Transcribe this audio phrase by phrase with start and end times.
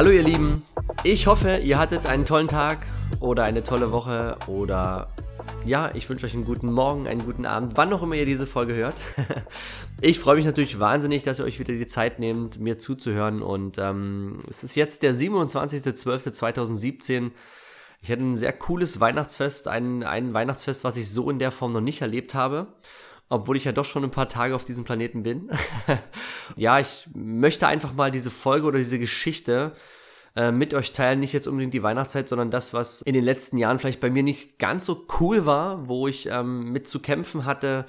[0.00, 0.62] Hallo ihr Lieben,
[1.04, 2.86] ich hoffe, ihr hattet einen tollen Tag
[3.20, 5.10] oder eine tolle Woche oder
[5.66, 8.46] ja, ich wünsche euch einen guten Morgen, einen guten Abend, wann auch immer ihr diese
[8.46, 8.94] Folge hört.
[10.00, 13.42] ich freue mich natürlich wahnsinnig, dass ihr euch wieder die Zeit nehmt, mir zuzuhören.
[13.42, 17.32] Und ähm, es ist jetzt der 27.12.2017.
[18.00, 21.74] Ich hatte ein sehr cooles Weihnachtsfest, ein, ein Weihnachtsfest, was ich so in der Form
[21.74, 22.68] noch nicht erlebt habe
[23.30, 25.50] obwohl ich ja doch schon ein paar Tage auf diesem Planeten bin.
[26.56, 29.72] ja, ich möchte einfach mal diese Folge oder diese Geschichte
[30.34, 31.20] äh, mit euch teilen.
[31.20, 34.24] Nicht jetzt unbedingt die Weihnachtszeit, sondern das, was in den letzten Jahren vielleicht bei mir
[34.24, 37.86] nicht ganz so cool war, wo ich ähm, mit zu kämpfen hatte.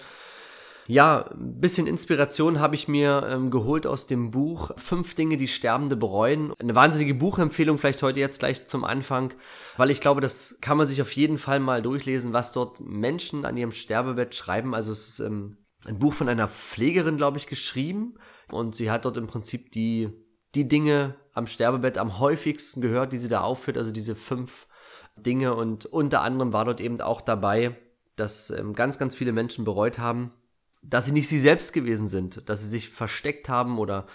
[0.91, 5.47] Ja, ein bisschen Inspiration habe ich mir ähm, geholt aus dem Buch Fünf Dinge, die
[5.47, 6.53] Sterbende bereuen.
[6.59, 9.33] Eine wahnsinnige Buchempfehlung vielleicht heute jetzt gleich zum Anfang,
[9.77, 13.45] weil ich glaube, das kann man sich auf jeden Fall mal durchlesen, was dort Menschen
[13.45, 14.75] an ihrem Sterbebett schreiben.
[14.75, 18.15] Also es ist ähm, ein Buch von einer Pflegerin, glaube ich, geschrieben
[18.51, 20.09] und sie hat dort im Prinzip die
[20.55, 24.67] die Dinge am Sterbebett am häufigsten gehört, die sie da aufführt, also diese fünf
[25.15, 27.77] Dinge und unter anderem war dort eben auch dabei,
[28.17, 30.33] dass ähm, ganz, ganz viele Menschen bereut haben,
[30.81, 34.07] dass sie nicht sie selbst gewesen sind, dass sie sich versteckt haben oder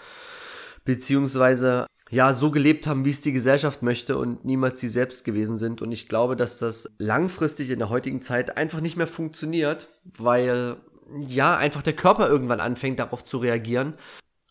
[0.85, 5.57] beziehungsweise ja so gelebt haben, wie es die Gesellschaft möchte und niemals sie selbst gewesen
[5.57, 5.81] sind.
[5.81, 10.77] Und ich glaube, dass das langfristig in der heutigen Zeit einfach nicht mehr funktioniert, weil
[11.27, 13.95] ja einfach der Körper irgendwann anfängt darauf zu reagieren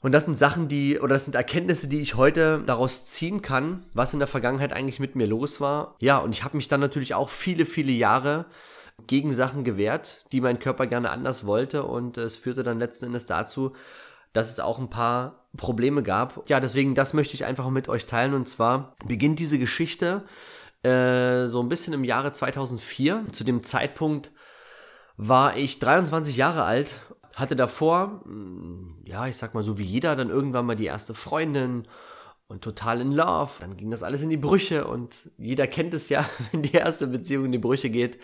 [0.07, 3.83] und das sind Sachen, die, oder das sind Erkenntnisse, die ich heute daraus ziehen kann,
[3.93, 5.97] was in der Vergangenheit eigentlich mit mir los war.
[6.01, 8.45] Ja, und ich habe mich dann natürlich auch viele, viele Jahre
[9.07, 11.85] gegen Sachen gewehrt, die mein Körper gerne anders wollte.
[11.85, 13.73] Und es führte dann letzten Endes dazu,
[14.33, 16.49] dass es auch ein paar Probleme gab.
[16.49, 18.35] Ja, deswegen, das möchte ich einfach mit euch teilen.
[18.35, 20.25] Und zwar beginnt diese Geschichte
[20.83, 23.27] äh, so ein bisschen im Jahre 2004.
[23.33, 24.33] Zu dem Zeitpunkt
[25.17, 27.01] war ich 23 Jahre alt
[27.37, 31.15] hatte davor, mm, ja, ich sag mal so wie jeder, dann irgendwann mal die erste
[31.15, 31.87] Freundin
[32.49, 33.53] und total in Love.
[33.61, 37.07] Dann ging das alles in die Brüche und jeder kennt es ja, wenn die erste
[37.07, 38.19] Beziehung in die Brüche geht,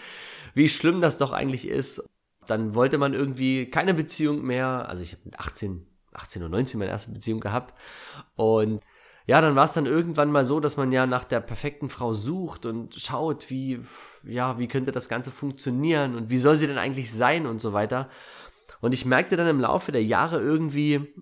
[0.54, 2.08] wie schlimm das doch eigentlich ist.
[2.46, 4.88] Dann wollte man irgendwie keine Beziehung mehr.
[4.88, 7.74] Also ich habe mit 18, 18 und 19 meine erste Beziehung gehabt
[8.34, 8.80] und
[9.26, 12.12] ja, dann war es dann irgendwann mal so, dass man ja nach der perfekten Frau
[12.12, 13.80] sucht und schaut, wie,
[14.24, 17.72] ja, wie könnte das Ganze funktionieren und wie soll sie denn eigentlich sein und so
[17.72, 18.10] weiter.
[18.80, 21.14] Und ich merkte dann im Laufe der Jahre irgendwie,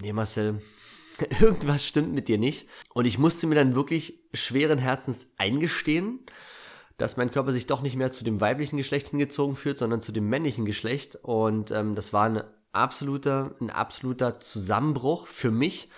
[0.00, 0.60] nee Marcel,
[1.40, 2.68] irgendwas stimmt mit dir nicht.
[2.94, 6.20] Und ich musste mir dann wirklich schweren Herzens eingestehen,
[6.96, 10.12] dass mein Körper sich doch nicht mehr zu dem weiblichen Geschlecht hingezogen fühlt, sondern zu
[10.12, 11.16] dem männlichen Geschlecht.
[11.22, 12.42] Und ähm, das war ein
[12.72, 15.90] absoluter, ein absoluter Zusammenbruch für mich,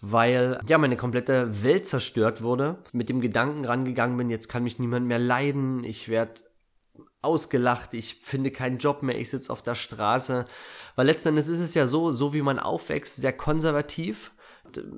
[0.00, 2.78] weil ja meine komplette Welt zerstört wurde.
[2.92, 6.42] Mit dem Gedanken rangegangen bin, jetzt kann mich niemand mehr leiden, ich werde
[7.20, 10.46] ausgelacht, ich finde keinen Job mehr, ich sitze auf der Straße.
[10.94, 14.32] Weil letzten Endes ist es ja so, so wie man aufwächst, sehr konservativ.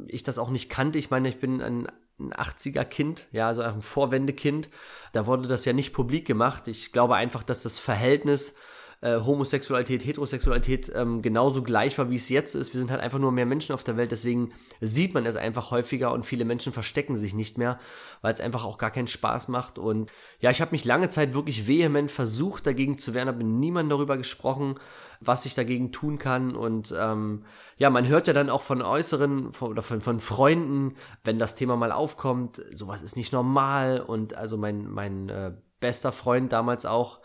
[0.06, 0.98] Ich das auch nicht kannte.
[0.98, 1.86] Ich meine, ich bin ein,
[2.20, 4.68] ein 80er Kind, ja, also ein Vorwendekind.
[5.12, 6.68] Da wurde das ja nicht publik gemacht.
[6.68, 8.56] Ich glaube einfach, dass das Verhältnis
[9.02, 12.74] äh, Homosexualität, Heterosexualität ähm, genauso gleich war, wie es jetzt ist.
[12.74, 15.70] Wir sind halt einfach nur mehr Menschen auf der Welt, deswegen sieht man es einfach
[15.70, 17.78] häufiger und viele Menschen verstecken sich nicht mehr,
[18.20, 19.78] weil es einfach auch gar keinen Spaß macht.
[19.78, 23.46] Und ja, ich habe mich lange Zeit wirklich vehement versucht, dagegen zu wehren, habe mit
[23.46, 24.78] niemandem darüber gesprochen,
[25.20, 26.54] was ich dagegen tun kann.
[26.54, 27.44] Und ähm,
[27.78, 30.94] ja, man hört ja dann auch von Äußeren von, oder von, von Freunden,
[31.24, 34.00] wenn das Thema mal aufkommt, sowas ist nicht normal.
[34.00, 37.19] Und also mein, mein äh, bester Freund damals auch,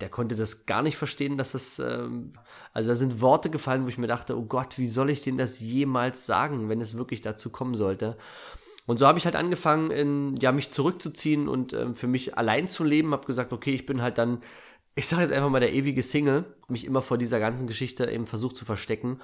[0.00, 2.32] der konnte das gar nicht verstehen, dass das, ähm,
[2.72, 5.38] also da sind Worte gefallen, wo ich mir dachte, oh Gott, wie soll ich denn
[5.38, 8.16] das jemals sagen, wenn es wirklich dazu kommen sollte?
[8.86, 12.66] Und so habe ich halt angefangen, in, ja, mich zurückzuziehen und ähm, für mich allein
[12.66, 13.12] zu leben.
[13.12, 14.42] Habe gesagt, okay, ich bin halt dann,
[14.94, 18.26] ich sage jetzt einfach mal der ewige Single, mich immer vor dieser ganzen Geschichte eben
[18.26, 19.20] versucht zu verstecken.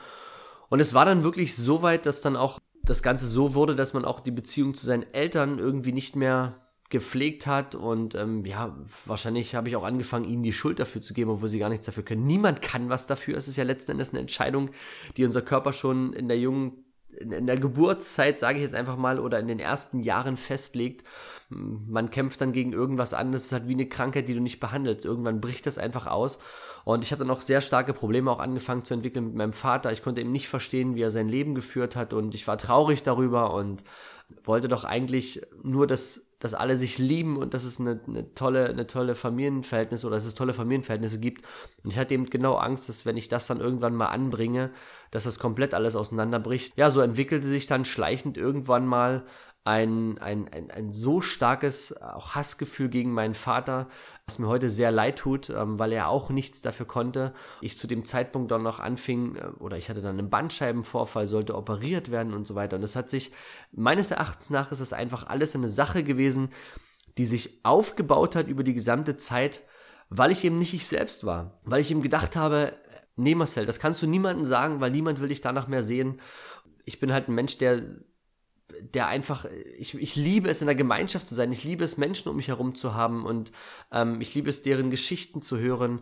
[0.68, 3.94] Und es war dann wirklich so weit, dass dann auch das Ganze so wurde, dass
[3.94, 8.76] man auch die Beziehung zu seinen Eltern irgendwie nicht mehr gepflegt hat und ähm, ja,
[9.04, 11.86] wahrscheinlich habe ich auch angefangen, ihnen die Schuld dafür zu geben, obwohl sie gar nichts
[11.86, 12.26] dafür können.
[12.26, 13.36] Niemand kann was dafür.
[13.36, 14.70] Es ist ja letzten Endes eine Entscheidung,
[15.16, 16.84] die unser Körper schon in der jungen
[17.18, 21.04] in der Geburtszeit, sage ich jetzt einfach mal, oder in den ersten Jahren festlegt.
[21.48, 24.60] Man kämpft dann gegen irgendwas an, das ist halt wie eine Krankheit, die du nicht
[24.60, 25.04] behandelst.
[25.04, 26.38] Irgendwann bricht das einfach aus.
[26.84, 29.92] Und ich habe dann auch sehr starke Probleme auch angefangen zu entwickeln mit meinem Vater.
[29.92, 33.02] Ich konnte eben nicht verstehen, wie er sein Leben geführt hat und ich war traurig
[33.02, 33.82] darüber und
[34.44, 38.68] wollte doch eigentlich nur, dass, dass alle sich lieben und dass es eine, eine tolle,
[38.68, 41.44] eine tolle Familienverhältnisse oder dass es tolle Familienverhältnisse gibt.
[41.82, 44.70] Und ich hatte eben genau Angst, dass wenn ich das dann irgendwann mal anbringe,
[45.10, 46.76] dass das komplett alles auseinanderbricht.
[46.76, 49.24] Ja, so entwickelte sich dann schleichend irgendwann mal
[49.66, 53.88] ein, ein, ein, ein so starkes auch Hassgefühl gegen meinen Vater,
[54.24, 57.34] was mir heute sehr leid tut, ähm, weil er auch nichts dafür konnte.
[57.60, 61.56] Ich zu dem Zeitpunkt dann noch anfing, äh, oder ich hatte dann einen Bandscheibenvorfall, sollte
[61.56, 62.76] operiert werden und so weiter.
[62.76, 63.32] Und es hat sich,
[63.72, 66.50] meines Erachtens nach, ist es einfach alles eine Sache gewesen,
[67.18, 69.62] die sich aufgebaut hat über die gesamte Zeit,
[70.10, 71.58] weil ich eben nicht ich selbst war.
[71.64, 72.72] Weil ich eben gedacht habe,
[73.16, 76.20] nee Marcel, das kannst du niemandem sagen, weil niemand will dich danach mehr sehen.
[76.84, 77.82] Ich bin halt ein Mensch, der
[78.80, 79.46] der einfach,
[79.78, 81.52] ich, ich liebe es, in der Gemeinschaft zu sein.
[81.52, 83.52] Ich liebe es, Menschen um mich herum zu haben und
[83.92, 86.00] ähm, ich liebe es, deren Geschichten zu hören.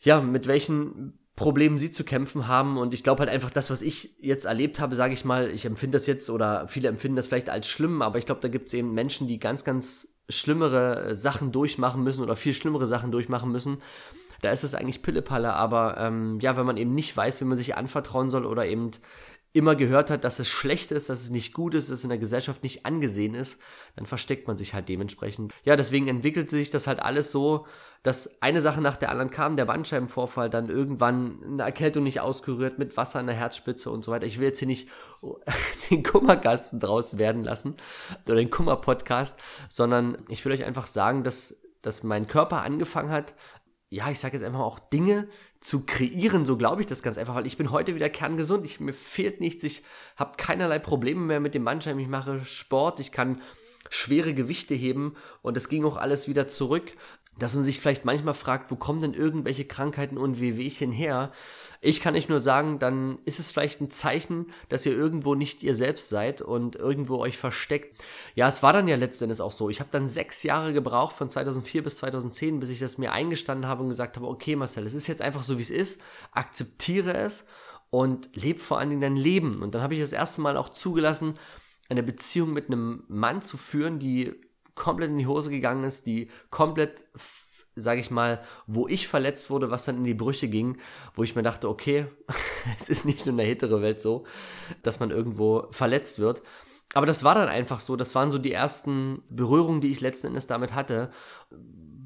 [0.00, 2.76] Ja, mit welchen Problemen sie zu kämpfen haben.
[2.76, 5.64] Und ich glaube halt einfach, das, was ich jetzt erlebt habe, sage ich mal, ich
[5.64, 8.66] empfinde das jetzt oder viele empfinden das vielleicht als schlimm, aber ich glaube, da gibt
[8.66, 13.50] es eben Menschen, die ganz, ganz schlimmere Sachen durchmachen müssen oder viel schlimmere Sachen durchmachen
[13.50, 13.78] müssen.
[14.42, 17.56] Da ist es eigentlich Pillepalle, aber ähm, ja, wenn man eben nicht weiß, wie man
[17.56, 18.90] sich anvertrauen soll oder eben
[19.52, 22.10] immer gehört hat, dass es schlecht ist, dass es nicht gut ist, dass es in
[22.10, 23.60] der Gesellschaft nicht angesehen ist,
[23.96, 25.52] dann versteckt man sich halt dementsprechend.
[25.64, 27.66] Ja, deswegen entwickelte sich das halt alles so,
[28.02, 32.78] dass eine Sache nach der anderen kam, der Bandscheibenvorfall, dann irgendwann eine Erkältung nicht ausgerührt
[32.78, 34.26] mit Wasser in der Herzspitze und so weiter.
[34.26, 34.88] Ich will jetzt hier nicht
[35.90, 37.76] den Kummergasten draus werden lassen
[38.26, 39.38] oder den Kummer-Podcast,
[39.68, 43.34] sondern ich will euch einfach sagen, dass, dass mein Körper angefangen hat,
[43.92, 45.28] ja, ich sage jetzt einfach auch Dinge
[45.60, 48.80] zu kreieren, so glaube ich das ganz einfach, weil ich bin heute wieder kerngesund, ich,
[48.80, 49.82] mir fehlt nichts, ich
[50.16, 53.42] habe keinerlei Probleme mehr mit dem Bandscheiben, ich mache Sport, ich kann
[53.90, 55.14] schwere Gewichte heben.
[55.42, 56.94] Und es ging auch alles wieder zurück,
[57.38, 61.32] dass man sich vielleicht manchmal fragt, wo kommen denn irgendwelche Krankheiten und Wehwehchen her?
[61.80, 65.62] Ich kann nicht nur sagen, dann ist es vielleicht ein Zeichen, dass ihr irgendwo nicht
[65.64, 68.04] ihr selbst seid und irgendwo euch versteckt.
[68.36, 69.68] Ja, es war dann ja letztendlich auch so.
[69.68, 73.66] Ich habe dann sechs Jahre gebraucht, von 2004 bis 2010, bis ich das mir eingestanden
[73.66, 77.14] habe und gesagt habe, okay Marcel, es ist jetzt einfach so, wie es ist, akzeptiere
[77.14, 77.48] es
[77.90, 79.60] und lebe vor allen Dingen dein Leben.
[79.62, 81.36] Und dann habe ich das erste Mal auch zugelassen,
[81.88, 84.40] eine Beziehung mit einem Mann zu führen, die
[84.74, 87.04] komplett in die Hose gegangen ist, die komplett
[87.74, 90.78] sage ich mal, wo ich verletzt wurde, was dann in die Brüche ging,
[91.14, 92.06] wo ich mir dachte, okay,
[92.78, 94.24] es ist nicht nur in der hetero Welt so,
[94.82, 96.42] dass man irgendwo verletzt wird.
[96.94, 100.28] Aber das war dann einfach so, das waren so die ersten Berührungen, die ich letzten
[100.28, 101.10] Endes damit hatte.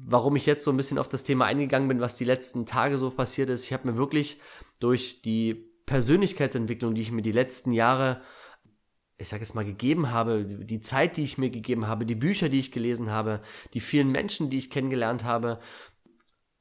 [0.05, 2.97] Warum ich jetzt so ein bisschen auf das Thema eingegangen bin, was die letzten Tage
[2.97, 3.65] so passiert ist.
[3.65, 4.39] Ich habe mir wirklich
[4.79, 8.21] durch die Persönlichkeitsentwicklung, die ich mir die letzten Jahre
[9.17, 12.49] ich sage jetzt mal, gegeben habe, die Zeit, die ich mir gegeben habe, die Bücher,
[12.49, 13.41] die ich gelesen habe,
[13.73, 15.59] die vielen Menschen, die ich kennengelernt habe,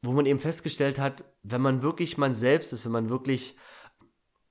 [0.03, 3.57] wo man eben festgestellt hat, wenn man wirklich man selbst ist, wenn man wirklich,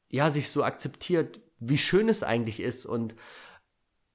[0.09, 3.15] ja, sich so akzeptiert, wie schön es eigentlich ist und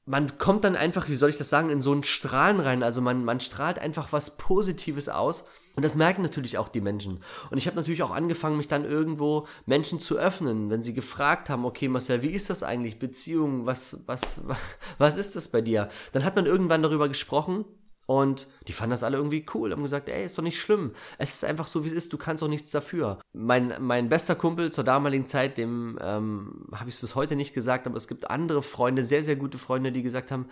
[0.04, 2.82] man kommt dann einfach, wie soll ich das sagen, in so einen Strahlen rein.
[2.82, 5.44] Also man, man strahlt einfach was Positives aus.
[5.76, 7.22] Und das merken natürlich auch die Menschen.
[7.50, 11.48] Und ich habe natürlich auch angefangen, mich dann irgendwo Menschen zu öffnen, wenn sie gefragt
[11.48, 12.98] haben, okay, Marcel, wie ist das eigentlich?
[12.98, 14.40] Beziehung, was, was,
[14.98, 15.88] was ist das bei dir?
[16.12, 17.64] Dann hat man irgendwann darüber gesprochen
[18.10, 20.94] und die fanden das alle irgendwie cool, haben gesagt, ey, ist doch nicht schlimm.
[21.18, 23.20] Es ist einfach so, wie es ist, du kannst auch nichts dafür.
[23.32, 27.54] Mein, mein bester Kumpel zur damaligen Zeit, dem ähm, habe ich es bis heute nicht
[27.54, 30.48] gesagt, aber es gibt andere Freunde, sehr, sehr gute Freunde, die gesagt haben,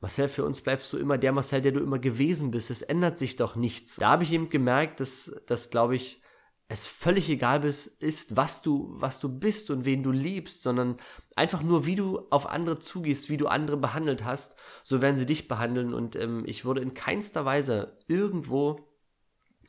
[0.00, 2.70] Marcel, für uns bleibst du immer der Marcel, der du immer gewesen bist.
[2.70, 3.96] Es ändert sich doch nichts.
[3.96, 6.22] Da habe ich eben gemerkt, dass, dass glaube ich,
[6.68, 10.98] es völlig egal ist, was du, was du bist und wen du liebst, sondern
[11.34, 15.26] einfach nur, wie du auf andere zugehst, wie du andere behandelt hast, so werden sie
[15.26, 15.92] dich behandeln.
[15.92, 18.88] Und ähm, ich wurde in keinster Weise irgendwo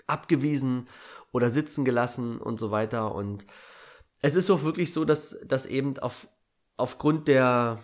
[0.05, 0.87] abgewiesen
[1.31, 3.15] oder sitzen gelassen und so weiter.
[3.15, 3.47] Und
[4.21, 6.27] es ist auch wirklich so, dass, dass eben auf,
[6.77, 7.79] aufgrund der,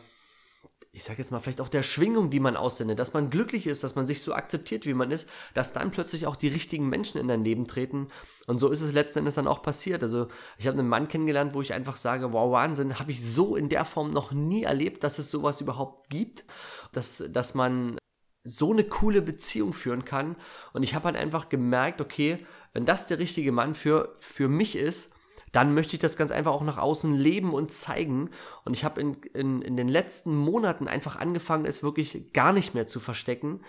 [0.97, 3.83] ich sage jetzt mal, vielleicht auch der Schwingung, die man aussendet, dass man glücklich ist,
[3.83, 7.21] dass man sich so akzeptiert, wie man ist, dass dann plötzlich auch die richtigen Menschen
[7.21, 8.07] in dein Leben treten.
[8.47, 10.01] Und so ist es letzten Endes dann auch passiert.
[10.01, 10.27] Also
[10.57, 13.69] ich habe einen Mann kennengelernt, wo ich einfach sage, wow, Wahnsinn, habe ich so in
[13.69, 16.45] der Form noch nie erlebt, dass es sowas überhaupt gibt,
[16.93, 17.99] dass, dass man
[18.43, 20.35] so eine coole Beziehung führen kann.
[20.73, 24.75] Und ich habe halt einfach gemerkt, okay, wenn das der richtige Mann für, für mich
[24.75, 25.13] ist,
[25.51, 28.29] dann möchte ich das ganz einfach auch nach außen leben und zeigen.
[28.65, 32.73] Und ich habe in, in, in den letzten Monaten einfach angefangen, es wirklich gar nicht
[32.73, 33.61] mehr zu verstecken.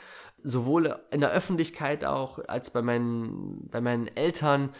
[0.43, 4.71] Sowohl in der Öffentlichkeit auch als bei meinen, bei meinen Eltern,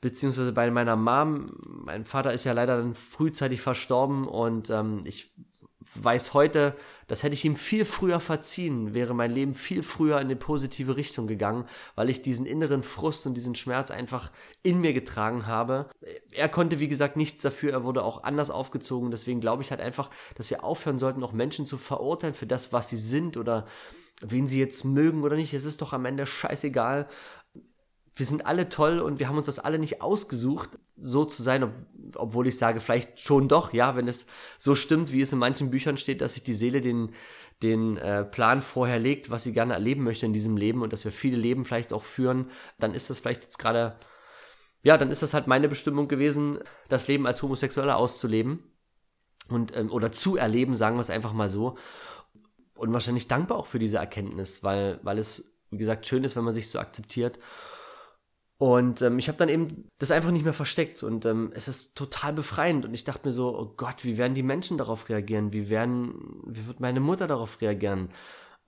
[0.00, 1.52] beziehungsweise bei meiner Mom.
[1.84, 5.34] Mein Vater ist ja leider dann frühzeitig verstorben und ähm, ich
[5.94, 6.76] weiß heute,
[7.06, 10.96] das hätte ich ihm viel früher verziehen, wäre mein Leben viel früher in eine positive
[10.96, 15.88] Richtung gegangen, weil ich diesen inneren Frust und diesen Schmerz einfach in mir getragen habe.
[16.32, 19.80] Er konnte, wie gesagt, nichts dafür, er wurde auch anders aufgezogen, deswegen glaube ich halt
[19.80, 23.66] einfach, dass wir aufhören sollten, auch Menschen zu verurteilen für das, was sie sind oder
[24.20, 25.54] wen sie jetzt mögen oder nicht.
[25.54, 27.08] Es ist doch am Ende scheißegal
[28.16, 31.62] wir sind alle toll und wir haben uns das alle nicht ausgesucht, so zu sein,
[31.64, 31.72] ob,
[32.14, 35.70] obwohl ich sage, vielleicht schon doch, ja, wenn es so stimmt, wie es in manchen
[35.70, 37.12] Büchern steht, dass sich die Seele den,
[37.62, 41.04] den äh, Plan vorher legt, was sie gerne erleben möchte in diesem Leben und dass
[41.04, 43.96] wir viele Leben vielleicht auch führen, dann ist das vielleicht jetzt gerade,
[44.82, 46.58] ja, dann ist das halt meine Bestimmung gewesen,
[46.88, 48.62] das Leben als Homosexueller auszuleben
[49.50, 51.76] und ähm, oder zu erleben, sagen wir es einfach mal so.
[52.76, 56.44] Und wahrscheinlich dankbar auch für diese Erkenntnis, weil, weil es, wie gesagt, schön ist, wenn
[56.44, 57.38] man sich so akzeptiert.
[58.58, 61.94] Und ähm, ich habe dann eben das einfach nicht mehr versteckt und ähm, es ist
[61.94, 65.52] total befreiend und ich dachte mir so, oh Gott, wie werden die Menschen darauf reagieren?
[65.52, 68.08] Wie werden, wie wird meine Mutter darauf reagieren?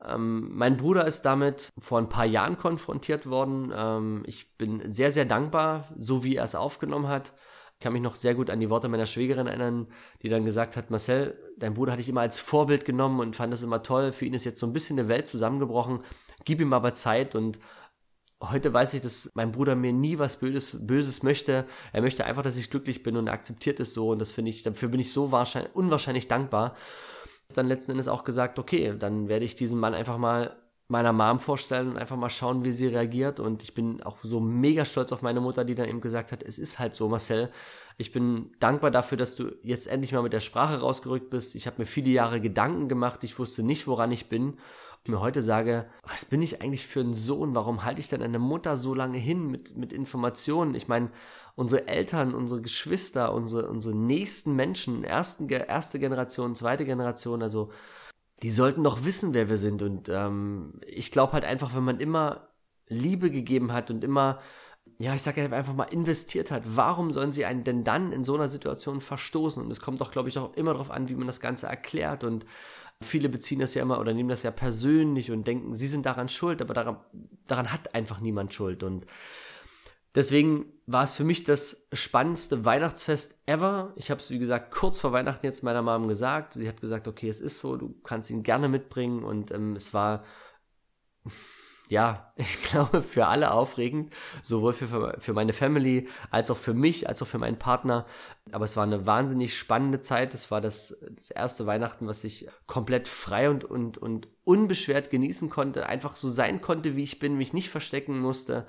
[0.05, 3.73] Ähm, mein Bruder ist damit vor ein paar Jahren konfrontiert worden.
[3.75, 7.33] Ähm, ich bin sehr, sehr dankbar, so wie er es aufgenommen hat.
[7.75, 9.87] Ich kann mich noch sehr gut an die Worte meiner Schwägerin erinnern,
[10.23, 13.53] die dann gesagt hat, Marcel, dein Bruder hatte ich immer als Vorbild genommen und fand
[13.53, 14.13] das immer toll.
[14.13, 16.01] Für ihn ist jetzt so ein bisschen eine Welt zusammengebrochen.
[16.45, 17.59] Gib ihm aber Zeit und
[18.41, 21.67] Heute weiß ich, dass mein Bruder mir nie was Böses, Böses möchte.
[21.93, 24.51] Er möchte einfach, dass ich glücklich bin und er akzeptiert es so und das finde
[24.51, 26.77] ich, dafür bin ich so wahrscheinlich, unwahrscheinlich dankbar.
[27.53, 31.39] Dann letzten Endes auch gesagt, okay, dann werde ich diesen Mann einfach mal meiner Mom
[31.39, 33.41] vorstellen und einfach mal schauen, wie sie reagiert.
[33.41, 36.43] Und ich bin auch so mega stolz auf meine Mutter, die dann eben gesagt hat,
[36.43, 37.51] es ist halt so, Marcel.
[37.99, 41.57] Ich bin dankbar dafür, dass du jetzt endlich mal mit der Sprache rausgerückt bist.
[41.57, 43.25] Ich habe mir viele Jahre Gedanken gemacht.
[43.25, 44.59] Ich wusste nicht, woran ich bin
[45.07, 47.55] mir heute sage, was bin ich eigentlich für ein Sohn?
[47.55, 50.75] Warum halte ich denn eine Mutter so lange hin mit, mit Informationen?
[50.75, 51.11] Ich meine,
[51.55, 57.71] unsere Eltern, unsere Geschwister, unsere, unsere nächsten Menschen, ersten, erste Generation, zweite Generation, also
[58.43, 59.83] die sollten doch wissen, wer wir sind.
[59.83, 62.49] Und ähm, ich glaube halt einfach, wenn man immer
[62.87, 64.41] Liebe gegeben hat und immer,
[64.99, 68.35] ja, ich sage einfach mal, investiert hat, warum sollen sie einen denn dann in so
[68.35, 69.63] einer Situation verstoßen?
[69.63, 72.25] Und es kommt doch, glaube ich, auch immer darauf an, wie man das Ganze erklärt
[72.25, 72.47] und
[73.03, 76.29] Viele beziehen das ja immer oder nehmen das ja persönlich und denken, sie sind daran
[76.29, 76.99] schuld, aber daran,
[77.47, 78.83] daran hat einfach niemand Schuld.
[78.83, 79.07] Und
[80.15, 83.93] deswegen war es für mich das spannendste Weihnachtsfest ever.
[83.97, 86.55] Ich habe es, wie gesagt, kurz vor Weihnachten jetzt meiner Mom gesagt.
[86.55, 89.23] Sie hat gesagt, okay, es ist so, du kannst ihn gerne mitbringen.
[89.23, 90.25] Und ähm, es war
[91.89, 97.09] ja, ich glaube, für alle aufregend, sowohl für, für meine Family als auch für mich,
[97.09, 98.07] als auch für meinen Partner.
[98.53, 100.35] Aber es war eine wahnsinnig spannende Zeit.
[100.35, 105.51] Es war das, das erste Weihnachten, was ich komplett frei und, und, und unbeschwert genießen
[105.51, 108.67] konnte, einfach so sein konnte, wie ich bin, mich nicht verstecken musste.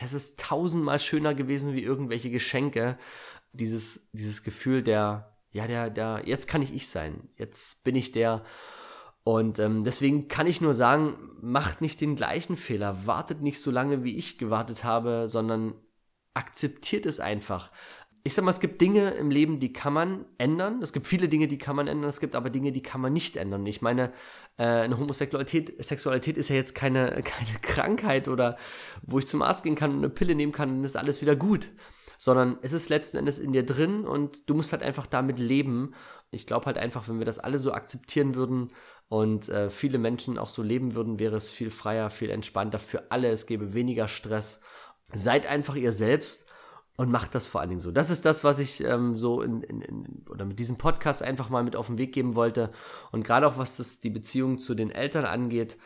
[0.00, 2.98] Das ist tausendmal schöner gewesen wie irgendwelche Geschenke.
[3.52, 7.28] Dieses, dieses Gefühl der, ja, der, der, jetzt kann ich ich sein.
[7.36, 8.42] Jetzt bin ich der,
[9.24, 13.70] und ähm, deswegen kann ich nur sagen, macht nicht den gleichen Fehler, wartet nicht so
[13.70, 15.74] lange, wie ich gewartet habe, sondern
[16.34, 17.70] akzeptiert es einfach.
[18.24, 20.80] Ich sag mal, es gibt Dinge im Leben, die kann man ändern.
[20.80, 22.08] Es gibt viele Dinge, die kann man ändern.
[22.08, 23.66] Es gibt aber Dinge, die kann man nicht ändern.
[23.66, 24.12] Ich meine,
[24.58, 28.56] äh, eine Homosexualität Sexualität ist ja jetzt keine, keine Krankheit oder
[29.02, 31.36] wo ich zum Arzt gehen kann und eine Pille nehmen kann und ist alles wieder
[31.36, 31.70] gut.
[32.16, 35.94] Sondern es ist letzten Endes in dir drin und du musst halt einfach damit leben.
[36.30, 38.70] Ich glaube halt einfach, wenn wir das alle so akzeptieren würden,
[39.12, 43.10] und äh, viele Menschen auch so leben würden, wäre es viel freier, viel entspannter für
[43.10, 43.28] alle.
[43.28, 44.62] Es gäbe weniger Stress.
[45.12, 46.48] Seid einfach ihr selbst
[46.96, 47.92] und macht das vor allen Dingen so.
[47.92, 51.50] Das ist das, was ich ähm, so in, in, in, oder mit diesem Podcast einfach
[51.50, 52.72] mal mit auf den Weg geben wollte.
[53.10, 55.76] Und gerade auch was das die Beziehung zu den Eltern angeht.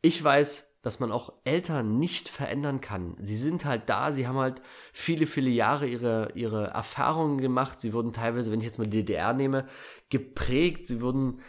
[0.00, 3.18] Ich weiß, dass man auch Eltern nicht verändern kann.
[3.20, 4.62] Sie sind halt da, sie haben halt
[4.94, 7.82] viele, viele Jahre ihre, ihre Erfahrungen gemacht.
[7.82, 9.68] Sie wurden teilweise, wenn ich jetzt mal die DDR nehme,
[10.08, 10.86] geprägt.
[10.86, 11.42] Sie wurden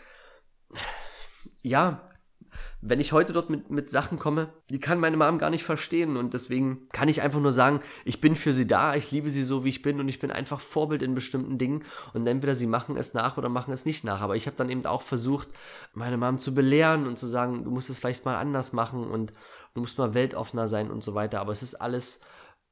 [1.63, 2.07] ja,
[2.81, 6.17] wenn ich heute dort mit, mit Sachen komme, die kann meine Mom gar nicht verstehen
[6.17, 9.43] und deswegen kann ich einfach nur sagen, ich bin für sie da, ich liebe sie
[9.43, 12.67] so, wie ich bin und ich bin einfach Vorbild in bestimmten Dingen und entweder sie
[12.67, 14.21] machen es nach oder machen es nicht nach.
[14.21, 15.49] Aber ich habe dann eben auch versucht,
[15.93, 19.33] meine Mom zu belehren und zu sagen, du musst es vielleicht mal anders machen und
[19.73, 21.39] du musst mal weltoffener sein und so weiter.
[21.39, 22.19] Aber es ist alles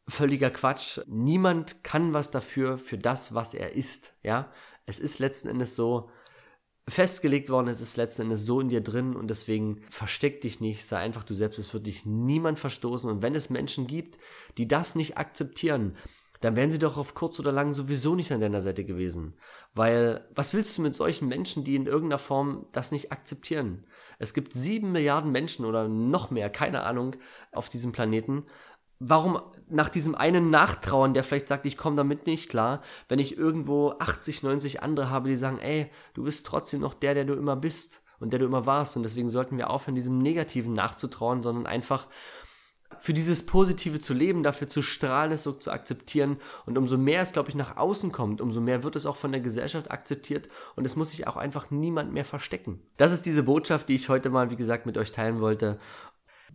[0.08, 1.00] völliger Quatsch.
[1.08, 4.52] Niemand kann was dafür, für das, was er ist, ja.
[4.86, 6.10] Es ist letzten Endes so,
[6.88, 10.86] festgelegt worden, es ist letzten Endes so in dir drin und deswegen versteck dich nicht,
[10.86, 14.18] sei einfach du selbst, es wird dich niemand verstoßen und wenn es Menschen gibt,
[14.58, 15.96] die das nicht akzeptieren,
[16.42, 19.36] dann wären sie doch auf kurz oder lang sowieso nicht an deiner Seite gewesen.
[19.76, 23.86] Weil, was willst du mit solchen Menschen, die in irgendeiner Form das nicht akzeptieren?
[24.18, 27.16] Es gibt sieben Milliarden Menschen oder noch mehr, keine Ahnung,
[27.52, 28.46] auf diesem Planeten.
[29.04, 33.36] Warum nach diesem einen nachtrauern, der vielleicht sagt, ich komme damit nicht klar, wenn ich
[33.36, 37.34] irgendwo 80, 90 andere habe, die sagen, ey, du bist trotzdem noch der, der du
[37.34, 38.96] immer bist und der du immer warst.
[38.96, 42.06] Und deswegen sollten wir aufhören, diesem Negativen nachzutrauen, sondern einfach
[43.00, 46.38] für dieses Positive zu leben, dafür zu strahlen, es so zu akzeptieren.
[46.68, 49.32] Und umso mehr es, glaube ich, nach außen kommt, umso mehr wird es auch von
[49.32, 52.82] der Gesellschaft akzeptiert und es muss sich auch einfach niemand mehr verstecken.
[52.98, 55.80] Das ist diese Botschaft, die ich heute mal, wie gesagt, mit euch teilen wollte.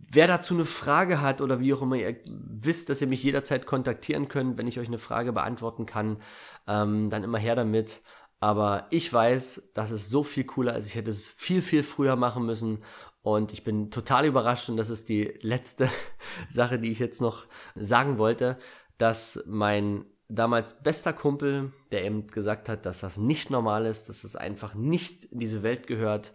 [0.09, 3.65] Wer dazu eine Frage hat oder wie auch immer, ihr wisst, dass ihr mich jederzeit
[3.65, 6.21] kontaktieren könnt, wenn ich euch eine Frage beantworten kann,
[6.67, 8.01] ähm, dann immer her damit.
[8.39, 12.15] Aber ich weiß, das ist so viel cooler, als ich hätte es viel, viel früher
[12.15, 12.83] machen müssen.
[13.21, 15.89] Und ich bin total überrascht und das ist die letzte
[16.49, 18.57] Sache, die ich jetzt noch sagen wollte,
[18.97, 24.21] dass mein damals bester Kumpel, der eben gesagt hat, dass das nicht normal ist, dass
[24.21, 26.33] das einfach nicht in diese Welt gehört,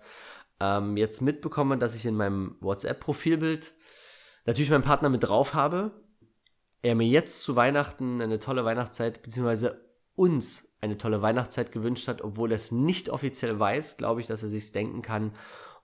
[0.62, 3.72] ähm, jetzt mitbekomme, dass ich in meinem WhatsApp-Profilbild
[4.46, 5.90] natürlich meinen Partner mit drauf habe.
[6.82, 12.22] Er mir jetzt zu Weihnachten eine tolle Weihnachtszeit, beziehungsweise uns eine tolle Weihnachtszeit gewünscht hat,
[12.22, 15.34] obwohl er es nicht offiziell weiß, glaube ich, dass er sich's denken kann.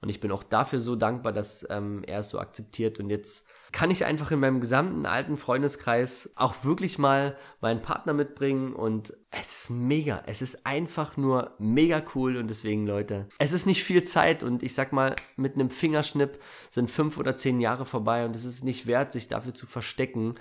[0.01, 3.01] Und ich bin auch dafür so dankbar, dass ähm, er es so akzeptiert.
[3.01, 8.15] Und jetzt kann ich einfach in meinem gesamten alten Freundeskreis auch wirklich mal meinen Partner
[8.15, 8.73] mitbringen.
[8.73, 10.23] Und es ist mega.
[10.27, 12.37] Es ist einfach nur mega cool.
[12.37, 14.43] Und deswegen, Leute, es ist nicht viel Zeit.
[14.43, 18.25] Und ich sag mal, mit einem Fingerschnipp sind fünf oder zehn Jahre vorbei.
[18.25, 20.37] Und es ist nicht wert, sich dafür zu verstecken,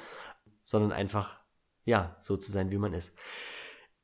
[0.63, 1.39] sondern einfach,
[1.83, 3.15] ja, so zu sein, wie man ist.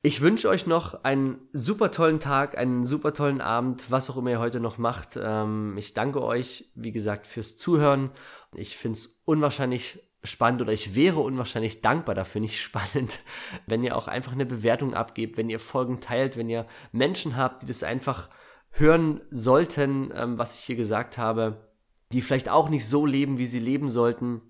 [0.06, 4.32] Ich wünsche euch noch einen super tollen Tag, einen super tollen Abend, was auch immer
[4.32, 5.18] ihr heute noch macht.
[5.18, 8.12] Ähm, ich danke euch, wie gesagt, fürs Zuhören.
[8.54, 13.20] Ich finde es unwahrscheinlich spannend oder ich wäre unwahrscheinlich dankbar dafür, nicht spannend,
[13.66, 17.62] wenn ihr auch einfach eine Bewertung abgebt, wenn ihr Folgen teilt, wenn ihr Menschen habt,
[17.62, 18.28] die das einfach
[18.72, 21.70] hören sollten, ähm, was ich hier gesagt habe,
[22.12, 24.42] die vielleicht auch nicht so leben, wie sie leben sollten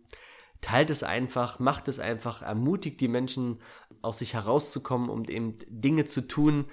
[0.63, 3.60] teilt es einfach, macht es einfach, ermutigt die Menschen
[4.03, 6.65] aus sich herauszukommen und eben Dinge zu tun.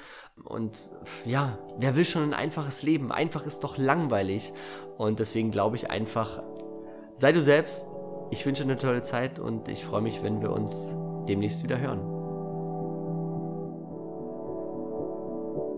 [0.44, 0.78] Und
[1.25, 3.12] ja, wer will schon ein einfaches Leben?
[3.12, 4.52] Einfach ist doch langweilig.
[4.99, 6.42] Und deswegen glaube ich einfach,
[7.14, 7.87] sei du selbst.
[8.30, 10.94] Ich wünsche eine tolle Zeit und ich freue mich, wenn wir uns
[11.26, 12.19] demnächst wieder hören.